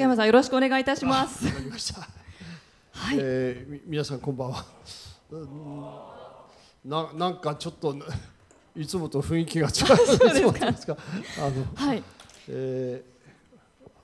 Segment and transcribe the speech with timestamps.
[0.00, 2.00] 畠山さんよろしくお願いいたしますわかりました。
[2.92, 4.64] はいえーみ皆さんこんばんは。
[5.30, 5.84] うん
[6.90, 7.94] ななんかちょっと
[8.76, 9.72] いつもと雰囲気が違う。
[9.74, 10.96] そうですかそうですか？
[11.38, 12.02] あの、はい
[12.48, 13.09] えー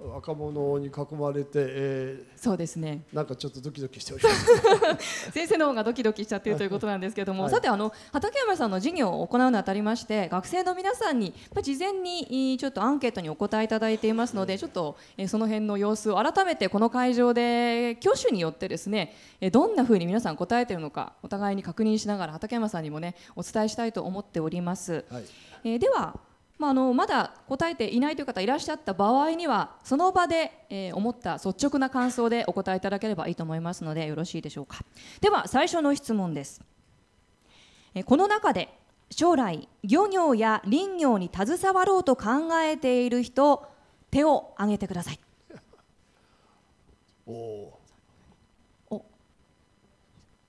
[0.08, 4.30] 若者に囲まれて、えそうですねーなんかちょっとドキドキしておりま
[4.98, 5.30] す。
[5.32, 25.04] 先生の方がドキドキしちゃっているということなんですけれども、はいさてあの畠山さんの授業を行うにあたりまして学生の皆さんにまあ事前にいちょっとアンケートにお答えいただいていますのでちょっとえーその辺の様子を改めてこの会場で挙手によってですねえーどんなふうに皆さん答えているのかお互いに確認しながら畠山さんにもねお伝えしたいと思っております。
[25.10, 25.24] はい。
[25.64, 26.18] えーでは、
[26.58, 34.78] まあ、あのまだ答えていないという方いらっしゃった場合にはその場で、えー思った率直な感想でお答えいただければいいと思いますのでよろしいでしょうか。
[35.20, 36.62] では最初の質問です、
[37.94, 38.78] えーこの中で
[39.10, 43.66] 将来漁業や林業に携わろうと考えている人
[44.10, 45.20] 手を挙げてください。
[47.26, 47.80] おお。
[48.90, 49.02] おー。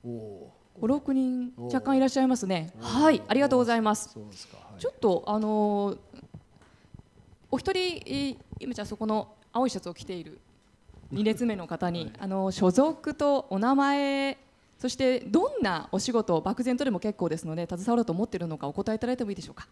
[0.03, 2.71] おお56人お若干いらっしゃいますね。
[2.79, 2.81] ー。
[2.81, 4.09] はいありがとうございます。
[4.13, 4.57] そうですか。
[4.77, 4.81] はい。
[4.81, 5.97] ちょっとあのー
[7.49, 10.39] お一人えー今じゃあそこの青いシャツを着ている
[11.13, 14.37] 2列目の方に、 あの所属とお名前
[14.79, 19.67] そしてどんなお仕事漠然とでも結構ですので携わろうと思っているのかお答えいただいてもいいでしょうか？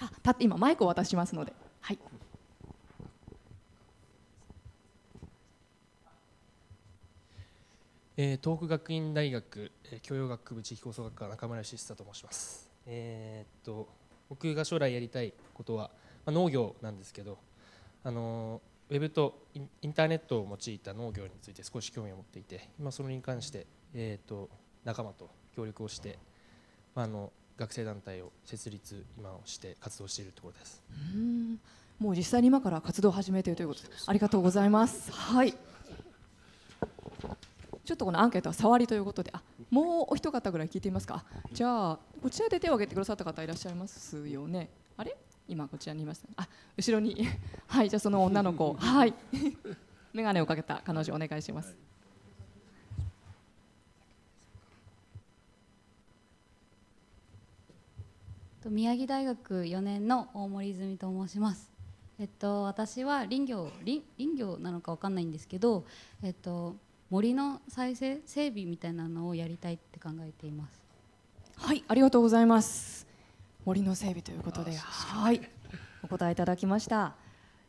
[0.00, 1.52] あたって今マイクを渡しますので。
[1.80, 1.98] はい。
[8.16, 12.63] えー東北学院大学、えー教養学部地域構想学科中村義久と申します。
[12.86, 13.88] えーっと
[14.28, 15.90] 僕が将来やりたいことは、
[16.24, 17.38] まあ、農業なんですけど、
[18.02, 24.50] あのーウェブとインターネットを用いた農業について少し興味を持っていて、今それに関して、えーっと
[24.84, 26.18] 仲間と協力をして、
[26.94, 30.82] まあ、あの学生団体を設立今をして活動しているところです。
[30.90, 31.60] うーん。
[31.98, 35.10] もう実際に今から活動を始めているということでありがとうございます。
[35.12, 35.54] はい。
[37.84, 39.42] ちょっとこのアンケートは触りということであ
[39.74, 41.24] もうお一方ぐらい聞いてみますか。
[41.52, 44.70] じゃあこちらで手を挙げてくださった方いらっしゃいますよね。
[44.96, 45.16] あれ？
[45.48, 47.26] 今こちらにいましたあ後ろに。
[47.66, 48.74] はいじゃあその女の子。
[48.78, 49.12] はい。
[50.14, 51.76] 眼鏡をかけた彼女お願いします。
[58.62, 61.72] と宮城大学4年の大森泉と申します。
[62.20, 65.84] えっと私は林業林林業なのかわかんないんですけど、
[66.22, 66.76] えっと
[67.14, 70.82] 森の再生整備みたいなのをやりたいって考えています。
[71.54, 73.06] はい、ありがとうございます。
[73.64, 75.40] 森の整備ということで、はい、
[76.02, 77.14] お答えいただきました。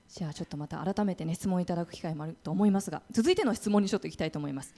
[0.09, 4.73] じゃあちょっとまた改めてね質問いただく機会もあると思いますが、続いての質問にちょっといきたいと思います。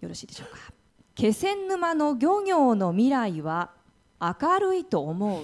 [0.00, 0.72] よろしいでしょうか。
[1.16, 3.72] 気仙沼の漁業の未来は
[4.20, 5.42] 明るいと思う。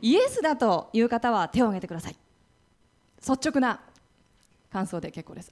[0.00, 2.16] イエスだという方は手を挙げてください。
[3.18, 3.80] 率直な
[4.70, 5.50] 感想で結構です。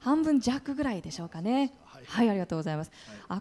[0.00, 1.72] 半分弱ぐらいでしょうかね。
[1.84, 2.90] はいはい、ありがとうございます。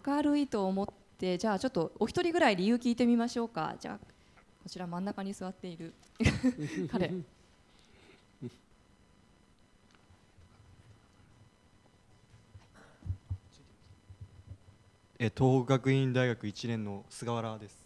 [0.06, 0.88] 明るいと思っ
[1.18, 3.76] て、じゃあちょっとお一人ぐらい理由聞いてみましょうか。
[3.80, 5.94] じゃあこちら真ん中に座っている
[6.92, 7.14] 彼。
[15.22, 17.86] えー東北学院大学1年の菅原です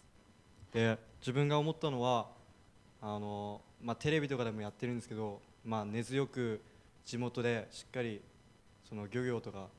[0.72, 2.28] で自分が思ったのは
[3.02, 6.62] あの、まあ、テレビとかでもやってるんですけど、まあ、根強く
[7.06, 8.22] 地元でしっかり
[8.94, 9.70] その漁業とか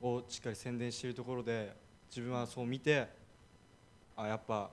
[0.00, 1.74] をしっかり宣伝しているところで
[2.08, 3.08] 自分はそう見て
[4.16, 4.70] あやっぱ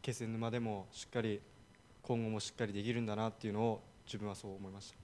[0.00, 1.40] 気仙沼でもしっかり
[2.00, 4.96] 今後もしっかりできるんだなっていうのを自分はそう思いました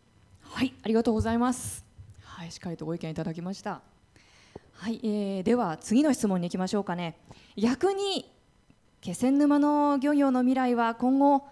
[0.48, 1.84] はい、ありがとうございます。
[2.22, 3.82] はい、しっかりとご意見いただきました。
[4.75, 7.19] はい、えー、では次の質問に行きましょうかね。
[7.56, 8.32] 逆に
[9.00, 11.48] 気仙沼の漁業の未来は今後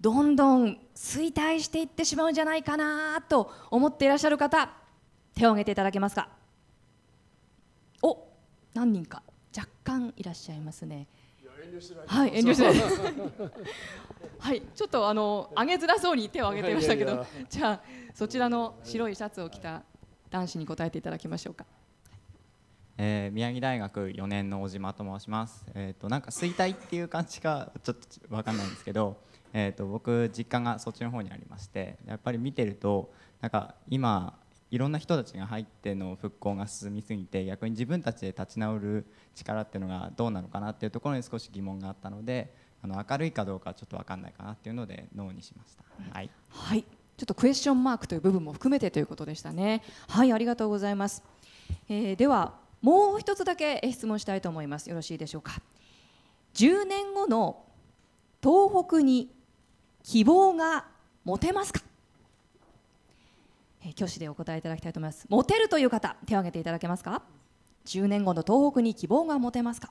[0.00, 4.70] どんどん衰退していってしまうんじゃないかなと思っていらっしゃる方、
[5.36, 6.28] 手を挙げていただけますか？
[8.02, 8.26] お、
[8.74, 9.22] 何人か
[9.56, 11.06] 若干いらっしゃいますね。
[12.06, 12.80] はい、遠慮しないで。
[14.38, 17.80] はい、ちょっとあの上げづらそうに手を挙げてましたけど、じゃあ
[18.14, 19.82] そちらの白いシャツを着た
[20.30, 21.66] 男子に答えていただきましょうか。
[22.96, 25.66] えー宮城大学4年の小島と申します。
[25.74, 29.18] えっ、となんか衰退っていう感じかちょっとわかんないんですけど、
[29.52, 33.12] えっ、と僕実家がそっちの方にありまして、やっぱり見てると
[33.42, 34.38] なんか今
[34.70, 42.52] いろんな人たちが入っての復興が進みすぎて逆に自分たちで立ち直る力っていうのがどうなのかなっていうところに少し疑問があったので、
[42.82, 45.84] あの明るいかどうかちょっとわかんないかなっていうのでノーにしました。
[46.12, 46.30] はい。
[46.48, 49.82] はい、ちょっとクエスチョンマークという部分も含めてということでしたね。
[50.08, 51.22] はい、ありがとうございます。
[51.88, 54.88] えーではもう一つだけえー質問したいと思います。
[54.90, 55.60] よろしいでしょうか。
[56.54, 57.64] 10年後の
[58.42, 59.30] 東北に
[60.02, 60.86] 希望が
[61.24, 61.80] 持てますか？
[63.86, 65.26] えー挙手でお答えいただきたいと思います。
[65.28, 67.22] モテるという方手を挙げていただけますか
[67.84, 69.90] ？10年後の東北に希望が持てますか？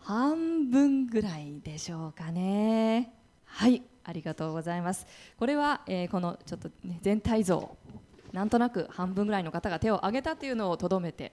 [0.00, 3.12] 半分ぐらいでしょうかね。
[3.44, 5.06] はいありがとうございます。
[5.38, 7.76] これは、えーこのちょっと、ね、全体像
[8.32, 11.32] なんとなく半分ぐらいの方が手を挙げたというのをとどめて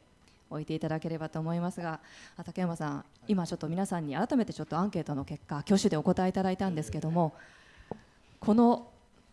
[0.50, 2.00] おいていただければと思いますが
[2.38, 7.34] あ竹山さん今ちょっと皆さんに改めてちょっとアンケートの結果挙手でお答えいただいたんですけども
[8.40, 8.88] この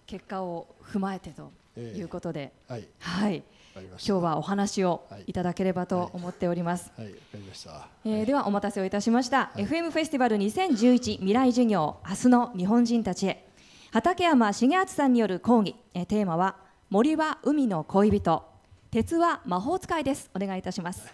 [0.06, 2.88] 結果を踏まえてということで、はい。
[2.98, 3.42] はい。
[3.74, 5.32] 今日はお話をい。
[5.32, 6.92] ただければと思っております。
[6.96, 7.06] はい。
[7.06, 7.88] わかりました。
[8.04, 13.46] えーではお待たせをいたしました、FM フェスティバル2011未来授業明日の日本人たちへ。
[13.90, 16.56] 畠山重敦さんによる講義、えーテーマは
[16.90, 18.44] 森は海の恋人。
[18.90, 20.30] 鉄は魔法使いです。
[20.34, 21.06] お願いいたします。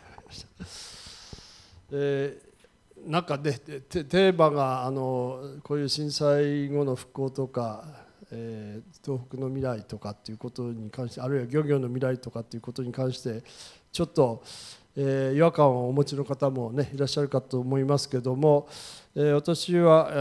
[1.92, 2.48] えー
[3.06, 7.84] なんかねテーマがあのこういう震災後の復興とか、
[8.30, 13.42] えー東北の未来とかっていうことに関してあるいは漁業の未来とかっていうことに関して
[13.92, 14.42] ちょっと、
[14.96, 18.68] えー違和感をお持ちの方もねいらっしゃるかと思いますけども、
[19.14, 20.14] えー私は、え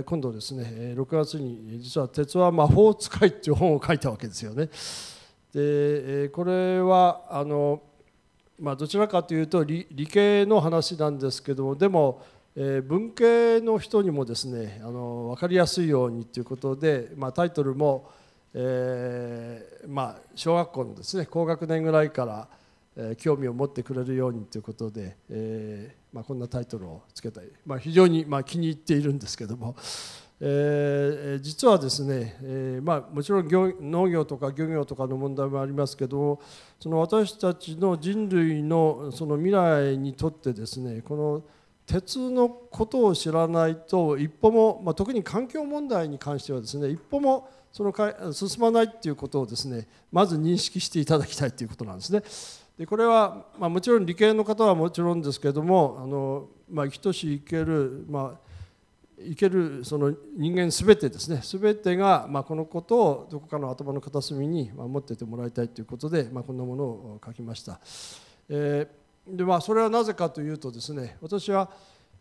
[0.00, 4.66] ー今度ですね6月に実は「鉄は魔法使い」っていう本を書いたわけですよね。
[4.66, 4.70] で、
[5.54, 7.82] えーこれはあの
[8.58, 12.22] まあ、どちらかというと理理系の話なんですけどもでも、
[12.58, 18.10] えー文系の人にもですねあの分かりやすいようにということで、まあ、タイトルも、
[18.54, 22.48] えーまあ、小学校のですね高学年ぐらいから、
[22.96, 29.76] えー興味を持ってくれるようにということで、えまあ、こんなタイトルをつけたい、ま、非常に、ま、気に入っているんですけども。
[30.38, 36.40] え実はですね、えま、もちろん農業とか漁業とかの問題もありますけど
[36.78, 41.42] その私たちの人類のその未来にとってですねこの
[41.86, 52.22] 鉄のことを知らないと一歩も、まあ、特に環境問題に関してはですね一歩もそのか進まないっていうことをですねまず認識していただきたいということなんですね。
[52.76, 58.40] でこれは、まあ、もちろん理系の方はもちろんですけどもあの、まあ、生きとし生ける、まあ、
[59.18, 67.80] 生けるその人間すべてですねすべてが、まあ、このことをどこかの頭の片隅に持っててもらいたいということで、まあ、こんなものを書きました。
[68.50, 71.68] えーでまあ、それはなぜかというとですね私は、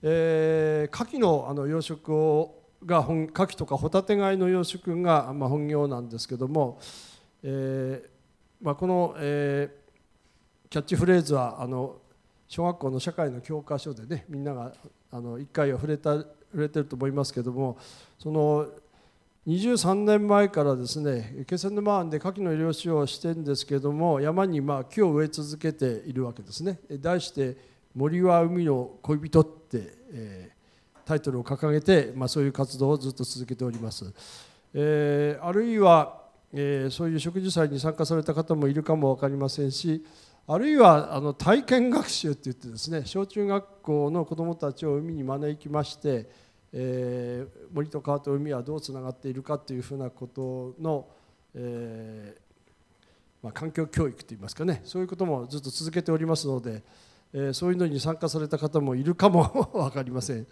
[0.01, 6.79] えー、牡蠣のあの養殖をが本牡蠣とかホタテ貝の養殖が、まあ、本業なんですけども、
[7.43, 8.09] えー
[8.61, 9.85] まあ、この、えー
[10.69, 11.95] キャッチフレーズはあの
[12.49, 14.73] 小学校の社会の教科書でねみんなが
[15.11, 17.77] あの1回は触れた触れてると思いますけども
[18.19, 18.67] その
[19.47, 26.79] 23年前からですね気仙沼湾で牡蠣の漁師をしてるんですけども山にまあ木を植え続けているわけですね。
[26.99, 27.55] 題して
[27.95, 30.55] 「森は海の恋人」って、えー
[31.05, 34.11] タイトルを掲げて、まあ、そういう活動をずっと続けております、
[34.73, 40.03] えーあるいは、えーそういう植樹祭に参加された方もいるかも分かりませんし
[40.47, 46.27] あるいはあの体験学習って言ってですね小中学校の子どもたちを海に招きまして、
[46.77, 51.07] えー森と川と海はどうつながっているかというふうなことの、
[51.53, 52.39] えー
[53.43, 56.83] まあ、環境教育といいますかねそういうこともずっと続けておりますので、
[57.33, 60.47] えーそういうのに参加された方もいるかも 分かりません。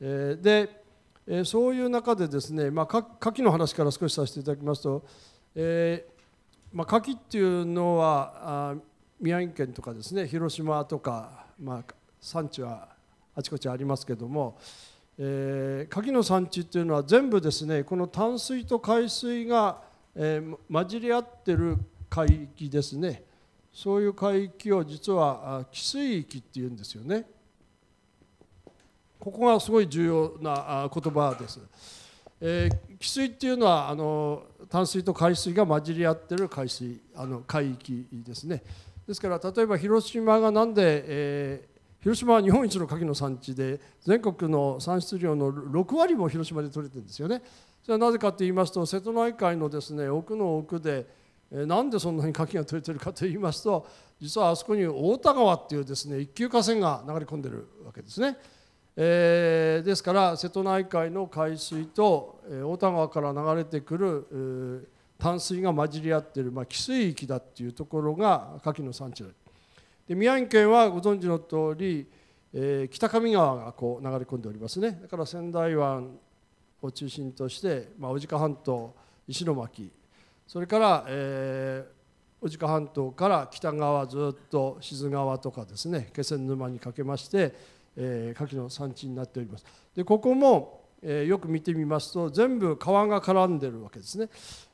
[0.00, 0.84] えで、
[1.26, 3.06] えそういう中でですね、まあ、か牡
[3.40, 5.04] 蠣の話から少しさせていただきますと、
[5.54, 6.14] えー
[6.72, 8.76] まあ、牡蠣っていうのは
[9.20, 12.88] 宮城県とかですね広島とか、まあ、産地は
[13.34, 14.58] あちこちありますけども、
[15.18, 19.82] えー、牡蠣の産地っていうのは全部ですねこの淡水と海水が、
[20.14, 21.78] えー混じり合ってる
[22.10, 23.22] 海域ですね
[23.72, 27.26] そういう海域を実は汽水域っていうんですよね
[29.18, 31.58] ここがすごい重要な言葉です。
[32.42, 38.62] えー、汽水っていうのはあの淡水と海水が混じり合ってる海水あの海域ですね。
[39.08, 41.73] ですから例えば広島がなんで、えー
[42.04, 47.42] 広島は日本一の牡蠣の産地で全国の産出量の6割も広島で取れてるんですよね。
[47.82, 51.06] それはなぜかと言いますと瀬戸内海のですね奥の奥で、
[51.50, 53.86] えなんでそんなに牡蠣が取れてるかと言いますと
[54.20, 58.36] 実はあそこに太田川っていうですね一級河川が流れ込んでるわけですね。
[58.96, 69.30] えーですから瀬戸内海の海水と、太田川から流れてくる、淡水が混じり合ってる、まあ、汽水域だっていうところが牡蠣の産地だ
[70.08, 72.06] で宮城県はご存知の通り、
[72.52, 74.98] えー北上川がこう流れ込んでおりますね。
[75.02, 76.18] だから仙台湾
[76.82, 78.94] を中心として、まあ、小値賀半島
[79.26, 79.90] 石巻
[80.46, 87.54] それから、えー、小値賀半島から北側ずっと志津川とかですね気仙沼にかけまして、
[87.96, 89.64] えー、牡蠣の産地になっております。
[89.94, 94.28] でここも、えよく見てみますと全部川が絡んでるわけですね。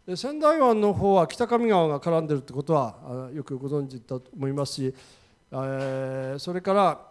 [0.06, 4.94] で仙台湾の方は北上川が絡んでるってことはよくご存知だと思いますし、
[5.52, 7.10] えそれから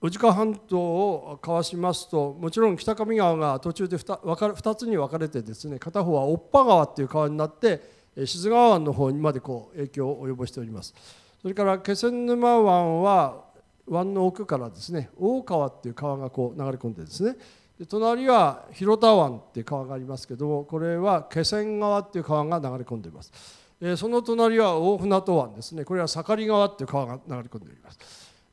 [0.00, 7.80] 宇治川半島をかわしますともちろん北上川が途中で 2, 2つに分かれてですね片方はオッパ川っていう川になって
[8.16, 10.94] え志津川湾の方にまでこう影響を及ぼしております
[11.42, 13.44] それから気仙沼湾は
[13.86, 17.36] 湾の奥からですね大川っていう川がこう流れ込んでですね
[17.78, 23.32] で隣は広田湾っていう川がありますけどもこれは気仙川っていう川が流れ込んでいます。
[23.80, 25.84] えーその隣は大船渡湾ですね。
[25.84, 27.98] これは盛川っていう川が流れ込んでおります。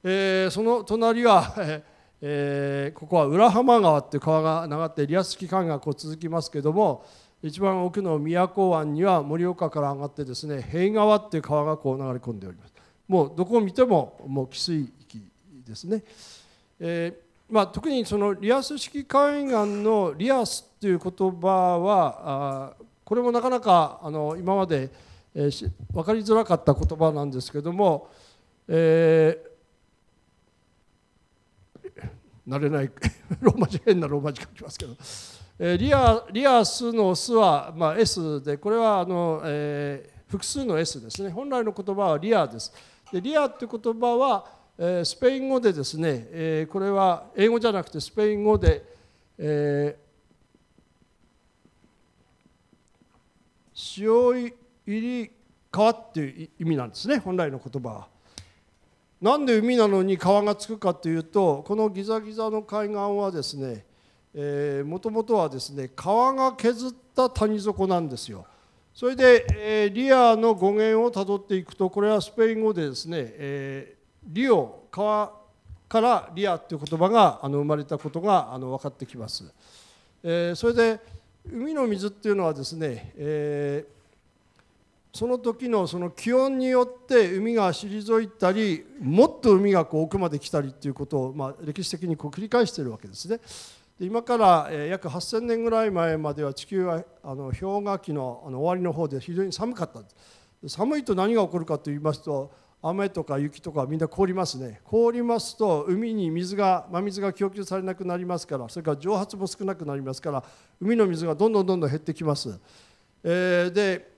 [0.04, 1.84] えーその隣は、え
[2.22, 7.06] えーここは浦浜川っていう川が流ってリアス式海がこう続きますけども
[7.42, 12.74] 一番奥の宮古湾には盛岡から上がってですね平川っていう川がこう流れ込んでおります。
[13.08, 15.22] もうどこを見てももう汽水域
[15.66, 16.04] ですね、
[16.82, 24.90] えーまあ、特にそのリアス式海岸のリアスっていう言葉はあこれもなかなかあの今まで、
[25.36, 28.10] えーし分かりづらかった言葉なんですけども、
[28.68, 29.54] えー
[32.48, 32.92] 慣れない
[33.40, 34.96] ローマ字変なローマ字書きますけど、
[35.60, 41.30] えーリアリアスの「スは」まあ、S でこれはあの、えー複数の S ですね。
[41.30, 42.74] 本来の言葉はリアです。
[43.12, 48.84] でリアって言葉は、スペイン語でですね、えーこれは英語じゃなくてスペイン語で、
[49.38, 50.04] えー
[53.98, 54.54] 塩入
[54.86, 55.32] り
[55.72, 58.08] 川っていう意味なんですね本来の言葉は。
[59.22, 63.86] なんで海なのに川がつくかというとこのギザギザの海岸はですね
[64.84, 68.46] もともとはですね川が削った谷底なんですよ。
[68.94, 75.34] それで、えーリアの語源をたどっていくとこれはスペイン語でですね、えーリオ川
[75.88, 79.44] からリアという言葉があの生まれたことがあの分かってきます。
[80.24, 81.00] えーそれで
[81.46, 83.94] 海の水っていうのはですね、えー
[85.14, 93.40] その時のその気温によって海が退いたりもっと海がこう奥まで来たりっていうことを、まあ、歴史的にこう繰り返しているわけですね。
[94.00, 100.02] で今から、約8000年ぐらい前までは地球はあの氷河期のあの終わりの方で非常に寒かった
[100.68, 102.52] 寒いと何が起こるかと言いますと
[102.86, 110.44] 雨とか雪とかみんな凍りますね凍りますと海に水が真水が供給されなくなりますからそれから蒸発も少なくなりますから
[110.82, 112.60] 海の水がどんどんどんどん減ってきます。
[113.24, 114.14] えーで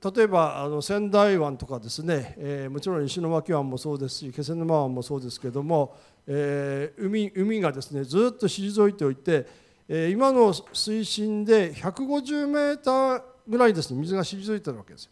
[0.00, 5.96] 例えばあの仙台湾とかですね、えーもちろん石巻湾もそうですし気仙沼湾もそうですけども、
[6.26, 9.46] えー海海がですねずっと退いておいて、
[9.88, 15.10] えー今の水深で150メーターぐらいですね水が退いてるわけですよ。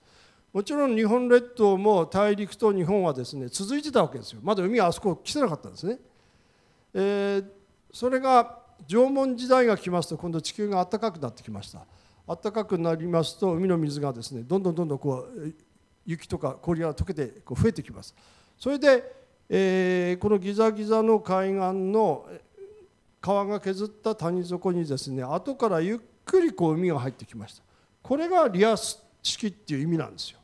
[0.57, 5.99] もちろん日本列島も大陸と日本はですね続いてたわけですよまだ海はあそこ来てなかったんですね。
[6.95, 7.45] えー
[7.93, 8.59] それが
[8.89, 11.85] 縄文時代が来ますと今度地球が暖かくなってきました。
[12.27, 15.55] 暖かくなりますと海の水がですねどんどんどんどんこう
[16.07, 18.15] 雪とか氷が溶けてこう増えてきます
[18.59, 19.05] それで、
[19.51, 21.59] えーこのギザギザの海岸
[21.93, 22.27] の
[23.21, 27.63] 川が削った谷底にですね後からゆっくりこう海が入ってきました
[28.03, 30.39] これがリアス式っていう意味なんですよ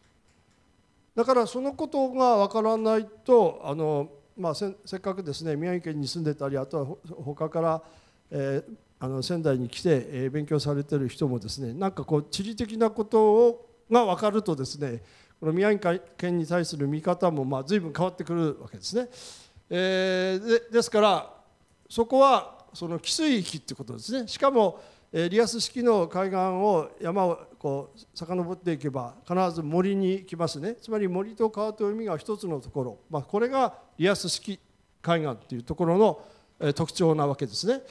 [1.15, 7.83] だからそのことがわからないとあの、まあ、せせっかくですね宮城県に住んでたりあとはほ他から、
[8.31, 15.03] えーあの仙台に来て、えー勉強されてる人もですねなんかこう地理的なことをが分かるとですね
[15.41, 19.09] この宮城県に対する見方もまあ随分変わってくるわけですね。
[19.69, 21.35] えーでですから
[21.89, 24.81] そこはその汽水域ってことですねしかも、
[25.13, 34.59] リアス式の海岸を山をこう遡っていけば必ず森に来ますねつまり森と川と海が一つのところ、まあ、これがリアス式
[35.03, 36.23] 海岸っていうところの、
[36.75, 37.83] 特徴なわけですね。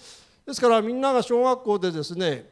[0.47, 2.49] ですからみんなが小学校でですね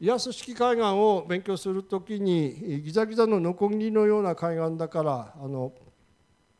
[0.00, 5.72] リアス式海岸を勉強するときにギザギザのノコギリのような海岸だからあの、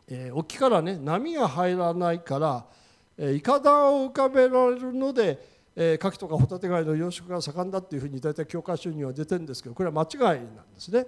[0.06, 2.66] えー沖からね波が入らないから、
[3.16, 11.06] えーイカダを浮かべられるので、えー、牡蠣とかホタテ貝の養殖が盛んだっていうふうに大体教科書には出てるんですけどこれは間違いなんですね。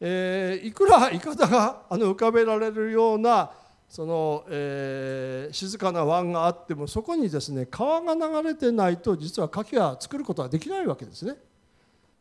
[0.00, 3.50] えーいくらイカダがあの浮かべられるような
[3.86, 11.36] その、えー静かな湾があってもそこにですね川が流れてないと実は牡蠣は作ることはできないわけですね。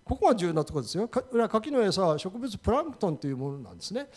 [0.04, 1.08] ここが重要なところですよ。
[1.08, 4.10] か牡蠣の餌は植物プランクトンというものなんですね。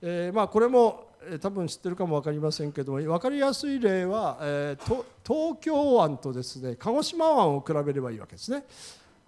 [0.00, 1.08] えーまあ、これも
[1.40, 8.64] 多分知ってるかも分かりませんけども分かりやすい例は、えー東京湾とですね鹿児島湾を比べればいいわけですね。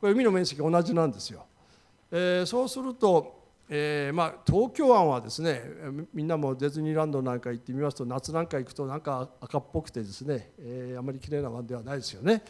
[0.01, 1.47] これ海の面積同じなんですよ。
[2.13, 5.63] えーそうすると、えーまあ、東京湾はですね
[6.13, 12.43] みんなもディズニーランドなんか行ってみますと夏なんか行くとなんか赤っぽくてですね、えあまり綺麗な湾ではないですよね。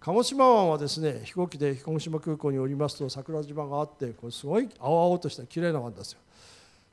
[0.00, 6.20] 鹿児島湾はですね飛行機で鹿児島空港に降りますと桜島があってこれすごい青々とした綺麗な湾ですよ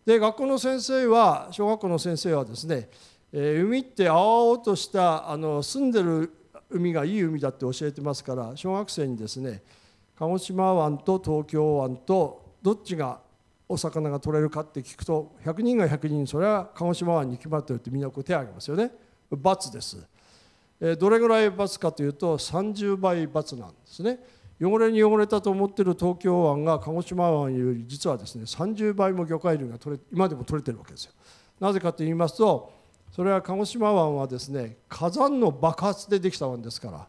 [0.06, 2.90] で学校の先生は小学校の先生はですね、
[3.32, 6.32] えー海って青々としたあの住んでる
[6.70, 9.62] 海がいい海だって教えてますから小学生にですね
[10.18, 13.20] 鹿児島湾と東京湾とどっちが
[13.68, 18.92] お魚が取れるかって聞くと100人が100人それは鹿児島湾に決まってるってみんなこう手を挙げますよね
[19.32, 19.98] ×です、
[21.00, 24.20] どれぐらい×かというと30倍×なんですね。
[24.64, 31.14] 汚れに汚れたと思ってる東京湾が鹿児島湾より実はですね30倍も魚介類が取れ今でも取れてるわけですよ。
[31.60, 32.72] なぜかと言いますと
[33.12, 37.08] それは鹿児島湾はですね火山の爆発でできた湾ですから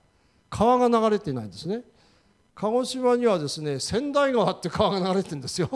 [0.50, 1.82] 川が流れていないんですね。
[2.54, 5.68] 鹿児島にはですね仙台川って川が流れてるんですよ。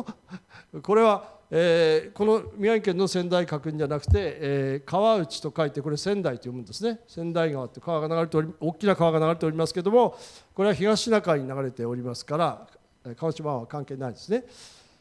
[0.83, 7.01] これは、えーこの宮城県の仙台確認じゃなくて、えー川内と書いてこれ仙台と読むんですね。
[7.07, 10.17] 仙台川って川が流れており大きな川が流れておりますけども
[10.55, 12.67] これは東シナ海に流れておりますから
[13.07, 14.45] えー鹿児島湾は関係ないですね、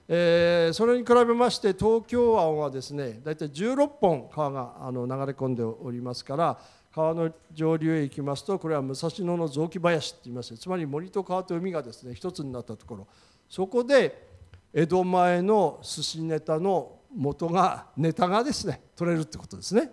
[0.07, 6.59] えーそれに比べまして東京湾はですね大体16本川があの流れ込んでおりますから
[6.93, 13.07] 川の上流へ行きますとこれは武蔵野の雑木林って言いますつまり森と川と海がですね一つになったところ。
[13.49, 14.26] そこで
[14.77, 19.91] 江戸前の寿司ネタの元がネタがですね取れるってことですね、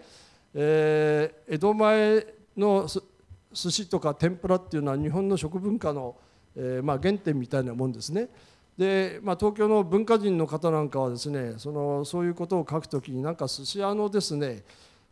[0.52, 6.16] えー江戸前の寿司とか天ぷらっていうのは日本の食文化の、
[6.54, 8.28] えーまあ、原点みたいなもんですね。
[8.76, 14.64] で、まあ、東京の文化人の方なんかはですねそのそういうことを書くときになんか寿司屋のですね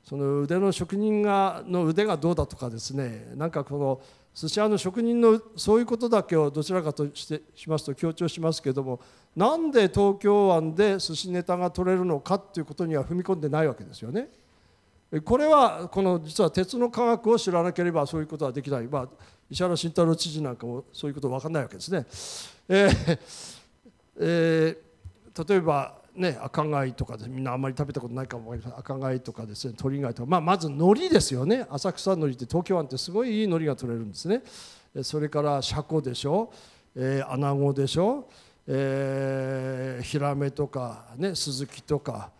[0.04, 4.00] その腕の職人がの腕がどうだとかですねなんかこの
[4.34, 9.00] 寿司屋の職人のそういうことだけをどちらかとしてしますと強調しますけれども
[9.36, 14.28] なんで東京湾で寿司ネタが取れるのかっていうことには踏み込んでないわけですよね。
[15.24, 19.08] これはこの実は鉄の科学を知らなければそういうことはできない、まあ、
[19.50, 22.06] 石原慎太郎知事なんかもそういうこと分かんないわけですね。
[22.68, 23.18] えー
[24.18, 24.92] えー
[25.48, 28.78] 例えばね赤貝とかでみんなあんまり食べたことないかもわかりません。
[28.78, 31.66] 赤貝とかですね鳥貝とか、まあ、まず海苔ですよね。
[31.70, 34.42] 浅草海苔って東京湾ってすごいいい海苔が取れるんですね。
[35.02, 36.52] それからシャコでしょ、
[36.94, 38.28] えー、アナゴでしょ、
[38.66, 42.30] えーヒラメとかねスズキとか、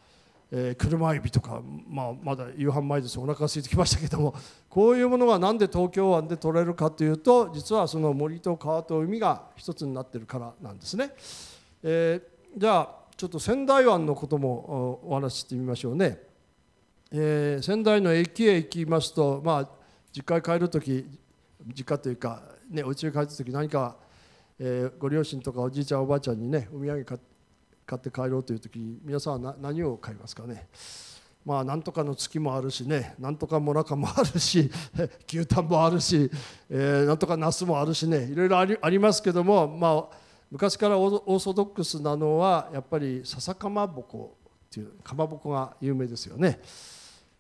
[0.51, 3.19] えー車エビとか、まあ、まだ夕飯前です。
[3.19, 4.35] お腹空いてきましたけども。
[4.69, 11.15] こういうものがなんで東京湾で取れるかというと実はその森と川と海が一つになってるからなんですね。
[11.83, 16.19] えーじゃあちょっと仙台湾のこともお話ししてみましょうね。
[17.13, 19.69] えー仙台の駅へ行きますと、まあ、
[20.13, 21.07] 実家へ帰る時
[21.69, 23.95] 実家というか、ね、お家へ帰る時何か、
[24.59, 27.17] えーご両親とかおじいちゃんおばあちゃんにねお土産買
[27.97, 30.67] って帰ろうという時皆さんは何を買いますかね。
[31.47, 34.69] まあ、なんとかの月もあるしねなんとかもなかもあるし
[35.33, 36.29] 牛タンもあるし、
[36.69, 44.37] えーなんとかナスもあるしねいろいろありありますけども、まあ、昔からオーソドックスなのはやっぱり笹かまぼこ
[44.67, 46.61] っていうかまぼこが有名ですよね、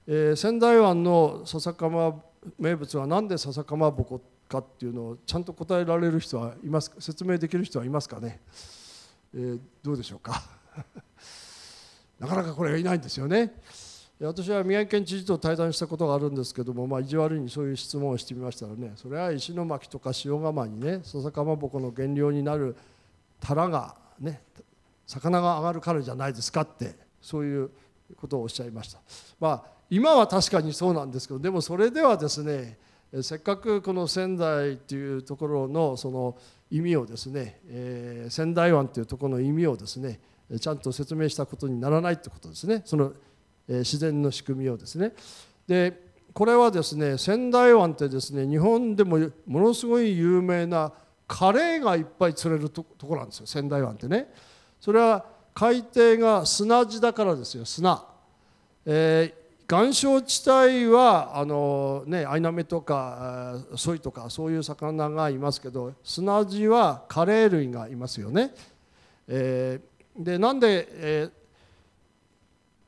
[0.07, 2.23] えー仙台湾の笹かま
[2.59, 6.97] 名物は何で笹かまぼこかっていうのをちゃんと答えられる人はいますか？
[7.01, 8.41] 説明できる人はいますかね、
[9.35, 10.43] えーどうでしょうか？
[12.19, 13.53] なかなかこれがいないんですよね。
[14.21, 22.77] 私は宮城県知事と対談したことがあるんですけども、まあ、意地悪にそういう質問をしてみましたらねそれは石巻とか塩釜にね笹かまぼこの原料になる
[23.43, 24.41] タラがね
[25.07, 27.71] 魚が上がるからじゃないですかってそういう
[28.17, 29.01] ことをおっしゃいました、
[29.41, 32.79] まあ、今は確かにそうなんですけどでもそれではですね
[33.21, 36.39] せっかくこの仙台っていうところのその
[36.71, 40.19] 意味をですね、えー仙台湾っていうところの意味をですね
[40.59, 42.83] ちゃんと説明したことにならないってことですね。
[42.87, 43.13] その、
[43.69, 45.13] えー自然の仕組みをですね。
[45.67, 50.93] でこれはですね仙台湾ってですね日本でもものすごい有名な
[51.33, 54.29] カレーがいっぱい釣れるとところなんですよ仙台湾ってね
[54.79, 58.05] それは海底が砂地だからですよ砂、
[58.85, 68.55] えー岩礁地帯はあの、ね、アイナメとかソイとかそういう魚がいますけど砂地はカレー類がいますよね。
[69.29, 71.29] えーでなんで、え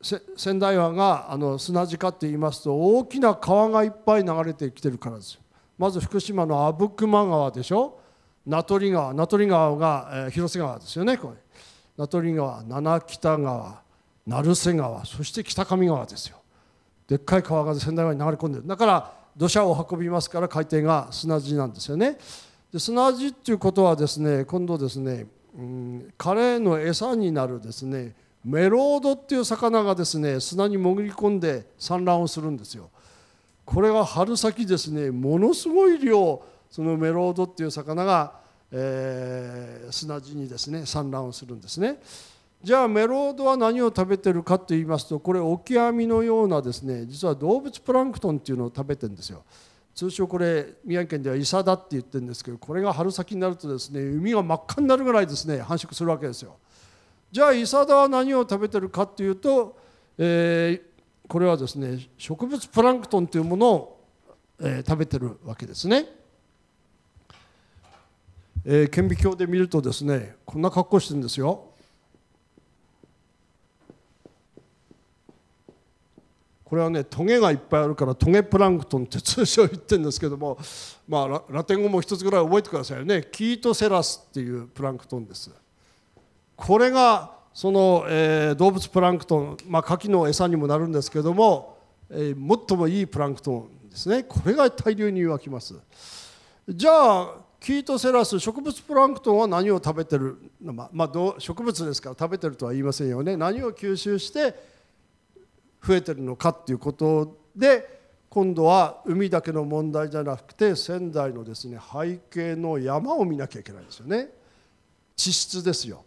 [0.03, 5.41] ー仙台湾があの砂地かって言いますと大きな川がいっぱい流れてきてるからですよ。
[5.79, 8.01] まず福島の阿武隈川でしょ
[8.47, 11.37] 名取川名取川が、えー広瀬川ですよねこれ。
[11.97, 13.83] 名取川七北川
[14.27, 16.39] 成瀬川そして北上川ですよ。
[17.07, 18.67] でっかい川が仙台湾に流れ込んでる。
[18.67, 22.19] だから土砂を運びますから海底が砂地なんですよね。
[22.73, 25.27] で砂地っていうことはですね今度ですね、
[25.57, 32.91] うん、カレーの餌になるですねメロードっていう魚がですね砂に潜り込んで産卵をするんですよ。
[33.65, 36.43] これが春先ですねものすごい量
[36.75, 38.33] そのメロードっていう魚が、
[38.73, 42.01] えー砂地にですね産卵をするんですね。
[42.65, 49.45] じゃあメロードは何を食べてるかと言いますとこれオキアミのようなですね実は動物プランクトンっていうのを食べてるんですよ。
[49.95, 56.57] 通称これ宮城県ではイサダって言ってるんですけどこれが春先になるとですね海が真っ赤になるぐらいですね繁殖するわけですよ。
[57.31, 59.79] じゃあイサダは何を食べてるかっていうと、
[60.19, 60.95] えー
[61.29, 64.05] これはですね植物プランクトンというものを、
[64.59, 66.24] えー食べてるわけですね、
[68.65, 71.71] えー顕微鏡で見るとですねこんな格好してるんですよ。
[76.65, 80.59] これはねトゲがいっぱいあるからトゲプランクトンって通称言ってるんですけども
[81.07, 83.29] まあラテン語も一つぐらい覚えてくださいね。
[83.31, 85.51] キートセラスっていうプランクトンです。
[86.57, 91.79] これがその、えー動物プランクトン、まあ、牡蠣の餌にもなるんですけども、
[92.11, 94.25] えー最もいいプランクトンですね。
[94.25, 95.75] これが大量に湧きます。
[96.69, 103.39] じゃあキートセラス植物プランクトンは何を食べてるま、まあ、どう植物ですから食べてるとは言いませんよね。
[103.39, 104.55] 何を吸収して
[105.83, 114.29] 増えてるのかっていうことで今度は海だけの問題じゃなくて仙台のですね背景の山を見なきゃいけないんですよね。
[115.17, 116.05] 地質ですよ。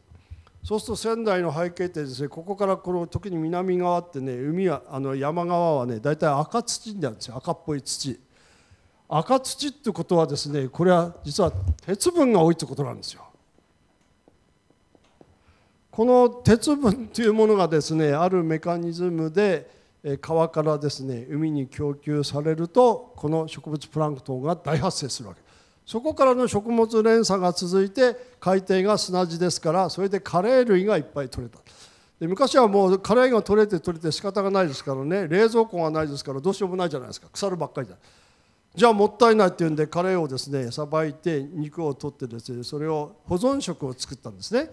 [0.63, 7.37] そうすると仙台の背景ってですねここからこの特に南側ってね海はあの山側はね大体赤土になるんですよ。
[7.37, 8.19] 赤っぽい土。
[9.09, 11.51] 赤土ってことはですねこれは実は
[11.85, 13.23] 鉄分が多いってことなんですよ。
[15.91, 19.75] この鉄分というものがですねあるメカニズムで
[20.21, 25.41] 川からですね海に供給されるとこの植物プランクトンが大発生するわけ。
[25.85, 31.59] そこからの食物連鎖が続いて海底が砂地ですからそれでカレー類がいっぱい取れた。
[32.19, 37.27] で昔はもうカレーが取れて取れて仕方がないですからね冷蔵庫がないですからどうしようもないじゃないですか。
[37.31, 37.95] 腐るばっかりだ
[38.75, 44.69] じゃあもったいないっていうんでカレーをですねさばいて肉を取ってですねそれを保存食を作ったんですね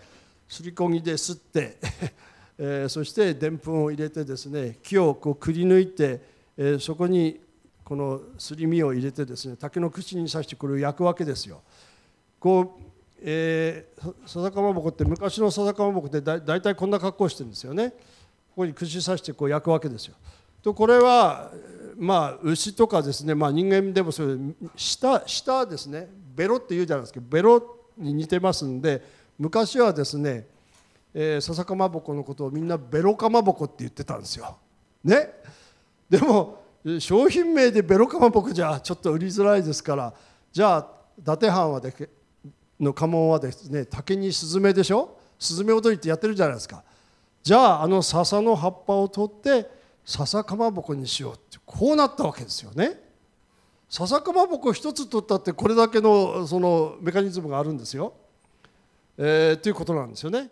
[0.48, 1.78] すりこぎですって、
[2.58, 6.20] えーそしてでんぷんを入れてですね木をこうくり抜いて、
[6.56, 7.40] えーそこに
[7.82, 11.62] このすり身を入れてですね竹の口に刺してこれを焼くわけですよ。
[12.38, 12.82] こう
[13.26, 17.90] えー、ささかまぼこって昔のささかまぼこってだ大体こんな格好してるんですよね。
[17.90, 17.96] こ
[18.56, 20.14] こに串刺してこう焼くわけですよ。
[20.62, 21.50] とこれは
[21.96, 27.20] まあ牛とかですね、まあ、人間でもそういう舌舌ですねベロって言うじゃないですか。
[27.22, 29.02] ベロに似てますんで
[29.38, 30.46] 昔はですね、
[31.12, 34.56] えー、笹かまぼこのことをみんなベロかまぼこって言ってたんですよ。
[35.04, 35.30] ね？
[36.10, 36.62] でも
[36.98, 40.12] 商品名でベロかまぼこじゃちょっと売りづらいですから
[40.52, 41.92] じゃあ伊達藩はで
[42.80, 45.18] の家紋はですね竹にスズメでしょ？
[45.38, 46.82] スズメ踊りってやってるじゃないですか。
[47.42, 49.68] じゃああの笹の葉っぱを取って
[50.04, 53.00] 笹かまぼこにしようってこうなったわけですよね
[53.88, 58.14] 笹かまぼこ一つ取ったってこれだけのそのメカニズムがあるんですよ、
[59.18, 60.50] えーということなんですよね。